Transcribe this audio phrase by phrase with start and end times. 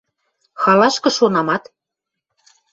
[0.61, 1.63] —Халашкы шонамат?—